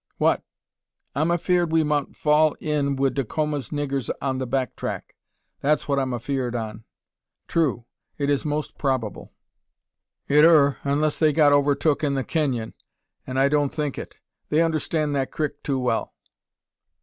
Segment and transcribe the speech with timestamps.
[0.17, 0.41] "What?"
[1.13, 5.15] "I'm afeerd we mout fall in wi' Dacoma's niggurs on the back track;
[5.59, 6.85] that's what I'm afeerd on."
[7.47, 7.85] "True;
[8.17, 9.31] it is most probable."
[10.27, 12.73] "It ur, unless they got overtuk in the kenyon;
[13.27, 14.15] an I don't think it.
[14.49, 16.15] They understan' that crik too well."